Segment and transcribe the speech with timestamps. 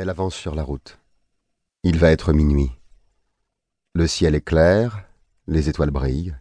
[0.00, 0.98] Elle avance sur la route.
[1.82, 2.70] Il va être minuit.
[3.92, 5.04] Le ciel est clair,
[5.46, 6.38] les étoiles brillent,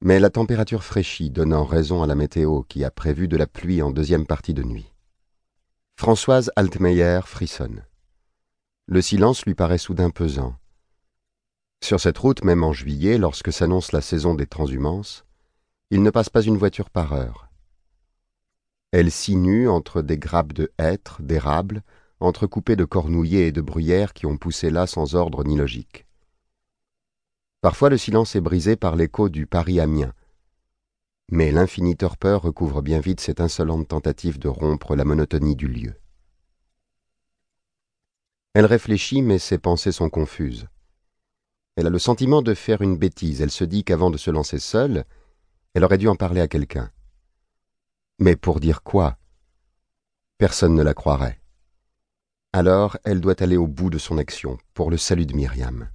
[0.00, 3.82] mais la température fraîchit, donnant raison à la météo qui a prévu de la pluie
[3.82, 4.92] en deuxième partie de nuit.
[5.94, 7.84] Françoise Altmeyer frissonne.
[8.86, 10.56] Le silence lui paraît soudain pesant.
[11.84, 15.24] Sur cette route, même en juillet, lorsque s'annonce la saison des transhumances,
[15.92, 17.48] il ne passe pas une voiture par heure.
[18.90, 21.84] Elle sinue entre des grappes de hêtres, d'érables,
[22.20, 26.06] entrecoupées de cornouillers et de bruyères qui ont poussé là sans ordre ni logique.
[27.60, 30.12] Parfois le silence est brisé par l'écho du Paris-Amiens,
[31.30, 35.94] mais l'infinie torpeur recouvre bien vite cette insolente tentative de rompre la monotonie du lieu.
[38.54, 40.68] Elle réfléchit, mais ses pensées sont confuses.
[41.74, 43.42] Elle a le sentiment de faire une bêtise.
[43.42, 45.04] Elle se dit qu'avant de se lancer seule,
[45.74, 46.90] elle aurait dû en parler à quelqu'un.
[48.18, 49.18] Mais pour dire quoi?
[50.38, 51.38] Personne ne la croirait.
[52.56, 55.90] Alors elle doit aller au bout de son action, pour le salut de Myriam.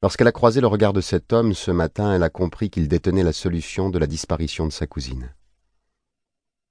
[0.00, 3.22] Lorsqu'elle a croisé le regard de cet homme ce matin, elle a compris qu'il détenait
[3.22, 5.34] la solution de la disparition de sa cousine.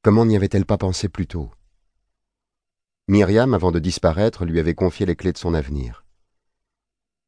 [0.01, 1.51] Comment n'y avait-elle pas pensé plus tôt?
[3.07, 6.03] Myriam, avant de disparaître, lui avait confié les clés de son avenir.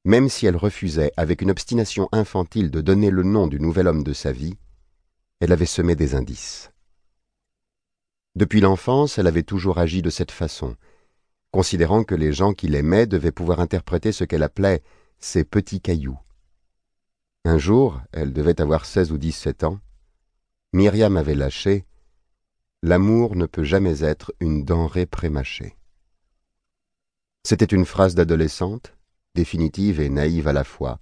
[0.05, 4.03] Même si elle refusait, avec une obstination infantile, de donner le nom du nouvel homme
[4.03, 4.57] de sa vie,
[5.39, 6.71] elle avait semé des indices.
[8.33, 10.75] Depuis l'enfance, elle avait toujours agi de cette façon,
[11.51, 14.83] considérant que les gens qui l'aimaient devaient pouvoir interpréter ce qu'elle appelait
[15.19, 16.19] ses petits cailloux.
[17.45, 19.79] Un jour, elle devait avoir seize ou dix-sept ans,
[20.73, 21.85] Myriam avait lâché
[22.83, 25.75] L'amour ne peut jamais être une denrée prémâchée.
[27.43, 28.93] C'était une phrase d'adolescente,
[29.33, 30.99] définitive et naïve à la fois,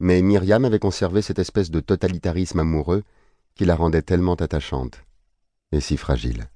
[0.00, 3.04] mais Myriam avait conservé cette espèce de totalitarisme amoureux
[3.54, 5.04] qui la rendait tellement attachante
[5.72, 6.50] et si fragile.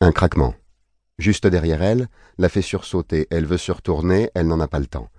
[0.00, 0.54] Un craquement.
[1.18, 3.26] Juste derrière elle, la fait sursauter.
[3.30, 5.10] Elle veut se retourner, elle n'en a pas le temps.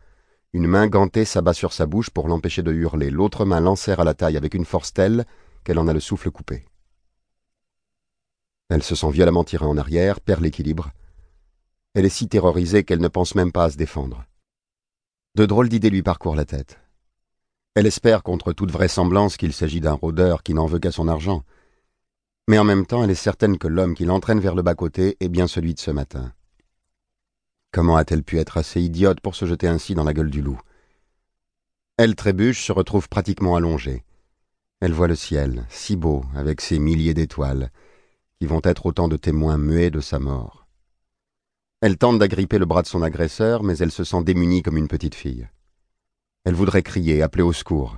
[0.53, 3.09] Une main gantée s'abat sur sa bouche pour l'empêcher de hurler.
[3.09, 5.25] L'autre main l'enserre à la taille avec une force telle
[5.63, 6.65] qu'elle en a le souffle coupé.
[8.69, 10.91] Elle se sent violemment tirée en arrière, perd l'équilibre,
[11.93, 14.23] elle est si terrorisée qu'elle ne pense même pas à se défendre.
[15.35, 16.79] De drôles d'idées lui parcourent la tête.
[17.75, 21.43] Elle espère contre toute vraisemblance qu'il s'agit d'un rôdeur qui n'en veut qu'à son argent.
[22.47, 25.29] Mais en même temps, elle est certaine que l'homme qui l'entraîne vers le bas-côté est
[25.29, 26.33] bien celui de ce matin.
[27.71, 30.59] Comment a-t-elle pu être assez idiote pour se jeter ainsi dans la gueule du loup?
[31.97, 34.03] Elle trébuche, se retrouve pratiquement allongée.
[34.81, 37.71] Elle voit le ciel, si beau, avec ses milliers d'étoiles,
[38.39, 40.67] qui vont être autant de témoins muets de sa mort.
[41.79, 44.87] Elle tente d'agripper le bras de son agresseur, mais elle se sent démunie comme une
[44.87, 45.47] petite fille.
[46.43, 47.97] Elle voudrait crier, appeler au secours.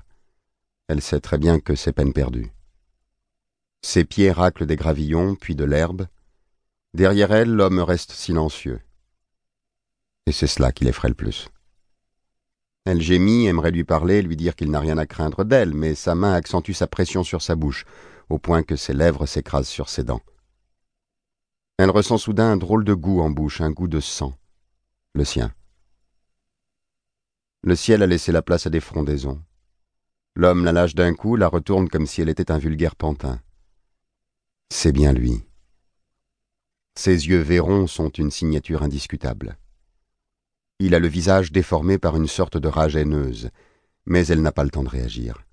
[0.88, 2.52] Elle sait très bien que c'est peine perdue.
[3.86, 6.08] Ses pieds raclent des gravillons, puis de l'herbe.
[6.94, 8.80] Derrière elle, l'homme reste silencieux.
[10.26, 11.50] Et c'est cela qui l'effraie le plus.
[12.86, 16.16] Elle gémit, aimerait lui parler, lui dire qu'il n'a rien à craindre d'elle, mais sa
[16.16, 17.86] main accentue sa pression sur sa bouche,
[18.30, 20.22] au point que ses lèvres s'écrasent sur ses dents.
[21.78, 24.34] Elle ressent soudain un drôle de goût en bouche, un goût de sang.
[25.14, 25.54] Le sien.
[27.64, 29.42] Le ciel a laissé la place à des frondaisons.
[30.36, 33.42] L'homme la lâche d'un coup, la retourne comme si elle était un vulgaire pantin.
[34.76, 35.44] C'est bien lui.
[36.96, 39.60] Ses yeux verrons sont une signature indiscutable.
[40.80, 43.52] Il a le visage déformé par une sorte de rage haineuse,
[44.08, 45.46] mais elle n'a pas le temps de réagir.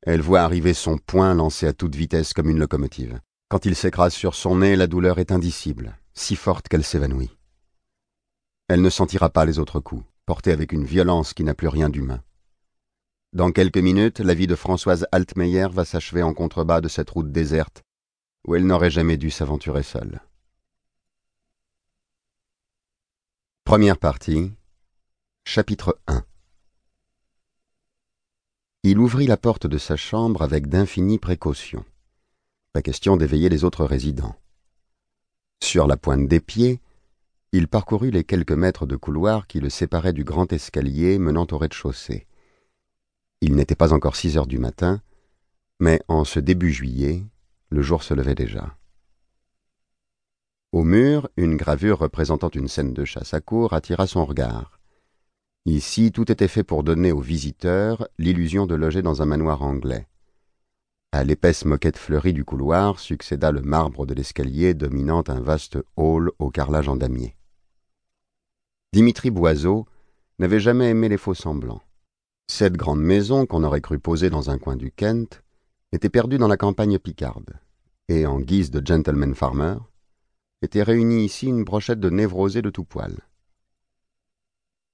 [0.00, 3.20] Elle voit arriver son poing lancé à toute vitesse comme une locomotive.
[3.50, 7.36] Quand il s'écrase sur son nez, la douleur est indicible, si forte qu'elle s'évanouit.
[8.68, 11.90] Elle ne sentira pas les autres coups, portés avec une violence qui n'a plus rien
[11.90, 12.22] d'humain.
[13.34, 17.30] Dans quelques minutes, la vie de Françoise Altmeyer va s'achever en contrebas de cette route
[17.30, 17.85] déserte
[18.46, 20.20] où elle n'aurait jamais dû s'aventurer seule.
[23.64, 24.52] Première partie,
[25.44, 26.24] chapitre 1
[28.84, 31.84] Il ouvrit la porte de sa chambre avec d'infinies précautions.
[32.72, 34.36] Pas question d'éveiller les autres résidents.
[35.62, 36.80] Sur la pointe des pieds,
[37.50, 41.58] il parcourut les quelques mètres de couloir qui le séparaient du grand escalier menant au
[41.58, 42.26] rez-de-chaussée.
[43.40, 45.02] Il n'était pas encore six heures du matin,
[45.80, 47.24] mais en ce début juillet,
[47.70, 48.76] le jour se levait déjà.
[50.72, 54.80] Au mur, une gravure représentant une scène de chasse à cour attira son regard.
[55.64, 60.06] Ici, tout était fait pour donner aux visiteurs l'illusion de loger dans un manoir anglais.
[61.12, 66.30] À l'épaisse moquette fleurie du couloir succéda le marbre de l'escalier dominant un vaste hall
[66.38, 67.36] au carrelage en damier.
[68.92, 69.86] Dimitri Boiseau
[70.38, 71.82] n'avait jamais aimé les faux-semblants.
[72.48, 75.42] Cette grande maison, qu'on aurait cru posée dans un coin du Kent,
[75.96, 77.58] était perdue dans la campagne picarde,
[78.08, 79.76] et en guise de gentleman farmer,
[80.60, 83.16] était réunie ici une brochette de névrosés de tout poil.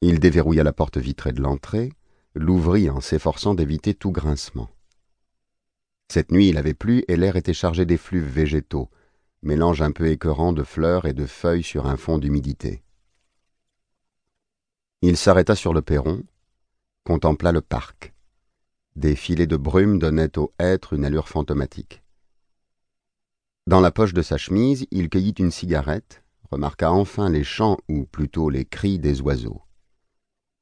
[0.00, 1.92] Il déverrouilla la porte vitrée de l'entrée,
[2.36, 4.70] l'ouvrit en s'efforçant d'éviter tout grincement.
[6.08, 8.88] Cette nuit il avait plu et l'air était chargé d'effluves végétaux,
[9.42, 12.84] mélange un peu écœurant de fleurs et de feuilles sur un fond d'humidité.
[15.00, 16.22] Il s'arrêta sur le perron,
[17.02, 18.14] contempla le parc.
[18.94, 22.02] Des filets de brume donnaient au hêtre une allure fantomatique.
[23.66, 28.04] Dans la poche de sa chemise, il cueillit une cigarette, remarqua enfin les chants, ou
[28.04, 29.62] plutôt les cris des oiseaux.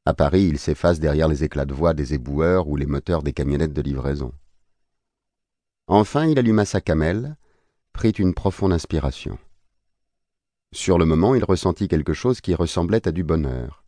[0.07, 3.33] À Paris, il s'efface derrière les éclats de voix des éboueurs ou les moteurs des
[3.33, 4.33] camionnettes de livraison.
[5.89, 7.37] Enfin, il alluma sa camelle,
[7.93, 9.39] prit une profonde inspiration.
[10.73, 13.83] Sur le moment, il ressentit quelque chose qui ressemblait à du bonheur.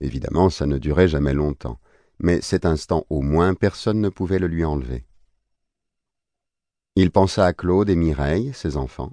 [0.00, 1.80] Évidemment, ça ne durait jamais longtemps,
[2.18, 5.04] mais cet instant au moins personne ne pouvait le lui enlever.
[6.94, 9.12] Il pensa à Claude et Mireille, ses enfants.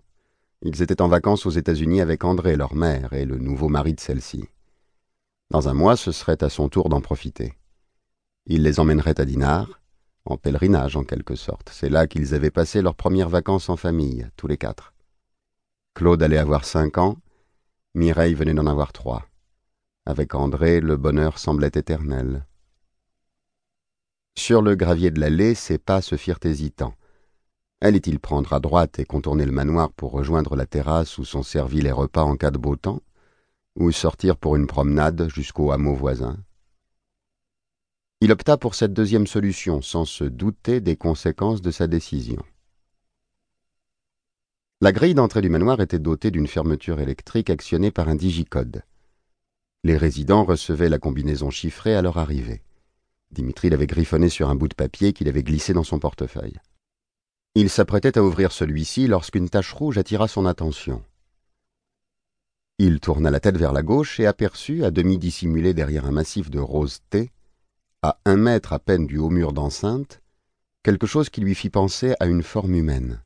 [0.62, 4.00] Ils étaient en vacances aux États-Unis avec André, leur mère, et le nouveau mari de
[4.02, 4.46] celle-ci.
[5.50, 7.54] Dans un mois, ce serait à son tour d'en profiter.
[8.46, 9.80] Il les emmènerait à Dinard,
[10.26, 11.70] en pèlerinage en quelque sorte.
[11.72, 14.94] C'est là qu'ils avaient passé leurs premières vacances en famille, tous les quatre.
[15.96, 17.18] Claude allait avoir cinq ans,
[17.96, 19.26] Mireille venait d'en avoir trois.
[20.06, 22.46] Avec André, le bonheur semblait éternel.
[24.38, 26.96] Sur le gravier de l'allée, ses pas se firent hésitants.
[27.82, 31.82] Allait-il prendre à droite et contourner le manoir pour rejoindre la terrasse où sont servis
[31.82, 33.02] les repas en cas de beau temps
[33.76, 36.38] ou sortir pour une promenade jusqu'au hameau voisin?
[38.22, 42.44] Il opta pour cette deuxième solution sans se douter des conséquences de sa décision.
[44.82, 48.84] La grille d'entrée du manoir était dotée d'une fermeture électrique actionnée par un digicode.
[49.86, 52.62] Les résidents recevaient la combinaison chiffrée à leur arrivée.
[53.32, 56.60] Dimitri l'avait griffonné sur un bout de papier qu'il avait glissé dans son portefeuille.
[57.56, 61.04] Il s'apprêtait à ouvrir celui-ci lorsqu'une tache rouge attira son attention.
[62.78, 66.50] Il tourna la tête vers la gauche et aperçut, à demi dissimulé derrière un massif
[66.50, 67.32] de rose thé,
[68.02, 70.22] à un mètre à peine du haut mur d'enceinte,
[70.84, 73.22] quelque chose qui lui fit penser à une forme humaine.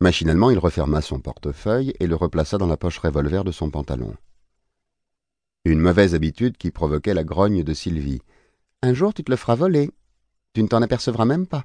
[0.00, 4.14] Machinalement, il referma son portefeuille et le replaça dans la poche revolver de son pantalon.
[5.66, 8.22] Une mauvaise habitude qui provoquait la grogne de Sylvie.
[8.82, 9.90] Un jour, tu te le feras voler.
[10.54, 11.64] Tu ne t'en apercevras même pas.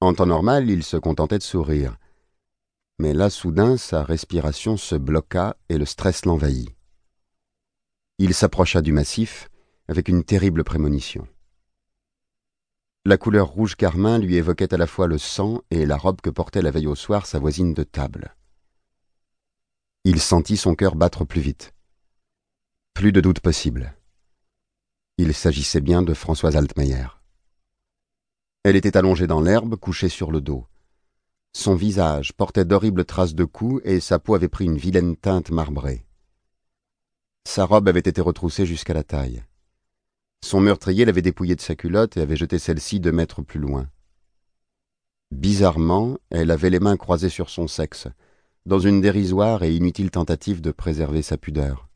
[0.00, 1.96] En temps normal, il se contentait de sourire
[2.98, 6.70] mais là soudain sa respiration se bloqua et le stress l'envahit.
[8.18, 9.50] Il s'approcha du massif
[9.88, 11.26] avec une terrible prémonition.
[13.04, 16.30] La couleur rouge carmin lui évoquait à la fois le sang et la robe que
[16.30, 18.34] portait la veille au soir sa voisine de table.
[20.04, 21.74] Il sentit son cœur battre plus vite.
[22.94, 23.96] Plus de doute possible.
[25.18, 27.08] Il s'agissait bien de Françoise Altmeyer.
[28.62, 30.64] Elle était allongée dans l'herbe, couchée sur le dos.
[31.52, 35.50] Son visage portait d'horribles traces de coups et sa peau avait pris une vilaine teinte
[35.50, 36.06] marbrée.
[37.44, 39.42] Sa robe avait été retroussée jusqu'à la taille.
[40.44, 43.90] Son meurtrier l'avait dépouillée de sa culotte et avait jeté celle-ci deux mètres plus loin.
[45.32, 48.06] Bizarrement, elle avait les mains croisées sur son sexe,
[48.66, 51.88] dans une dérisoire et inutile tentative de préserver sa pudeur.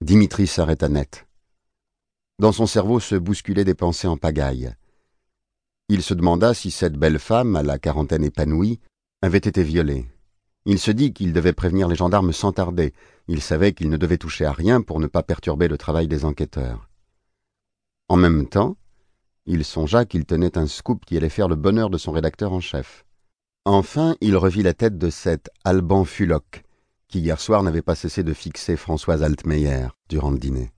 [0.00, 1.26] Dimitri s'arrêta net.
[2.38, 4.72] Dans son cerveau se bousculaient des pensées en pagaille.
[5.88, 8.78] Il se demanda si cette belle femme, à la quarantaine épanouie,
[9.22, 10.06] avait été violée.
[10.66, 12.94] Il se dit qu'il devait prévenir les gendarmes sans tarder.
[13.26, 16.24] Il savait qu'il ne devait toucher à rien pour ne pas perturber le travail des
[16.24, 16.88] enquêteurs.
[18.08, 18.76] En même temps,
[19.46, 22.60] il songea qu'il tenait un scoop qui allait faire le bonheur de son rédacteur en
[22.60, 23.04] chef.
[23.64, 26.62] Enfin, il revit la tête de cet Alban Fullock,
[27.08, 30.72] qui hier soir n'avait pas cessé de fixer Françoise Altmeyer durant le dîner.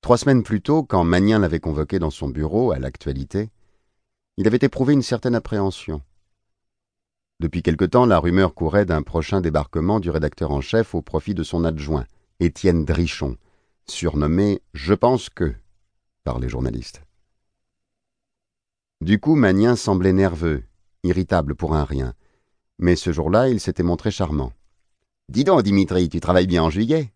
[0.00, 3.50] Trois semaines plus tôt, quand Magnin l'avait convoqué dans son bureau, à l'actualité,
[4.38, 6.00] il avait éprouvé une certaine appréhension.
[7.40, 11.34] Depuis quelque temps, la rumeur courait d'un prochain débarquement du rédacteur en chef au profit
[11.34, 12.06] de son adjoint,
[12.40, 13.36] Étienne Drichon,
[13.86, 15.54] surnommé Je pense que
[16.24, 17.02] par les journalistes.
[19.00, 20.64] Du coup, Magnin semblait nerveux,
[21.04, 22.14] irritable pour un rien,
[22.78, 24.52] mais ce jour-là, il s'était montré charmant.
[25.28, 27.12] Dis donc, Dimitri, tu travailles bien en juillet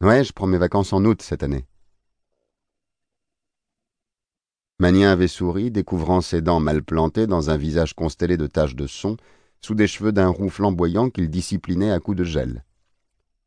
[0.00, 1.66] Ouais, je prends mes vacances en août cette année.
[4.78, 8.86] Magnin avait souri, découvrant ses dents mal plantées dans un visage constellé de taches de
[8.86, 9.16] son,
[9.60, 12.64] sous des cheveux d'un roux flamboyant qu'il disciplinait à coups de gel.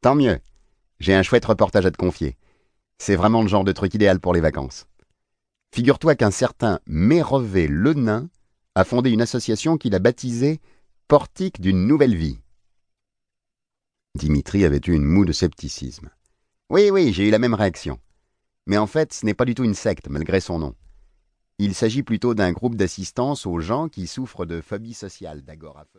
[0.02, 0.40] Tant mieux.
[1.00, 2.36] J'ai un chouette reportage à te confier.
[2.98, 4.88] C'est vraiment le genre de truc idéal pour les vacances.
[5.74, 8.28] Figure-toi qu'un certain Mérové le Nain
[8.76, 10.60] a fondé une association qu'il a baptisée
[11.08, 12.40] Portique d'une nouvelle vie.
[14.20, 16.10] Dimitri avait eu une moue de scepticisme.
[16.70, 18.00] Oui, oui, j'ai eu la même réaction.
[18.68, 20.76] Mais en fait, ce n'est pas du tout une secte, malgré son nom.
[21.58, 25.96] Il s'agit plutôt d'un groupe d'assistance aux gens qui souffrent de phobie sociale, d'agoraphobie.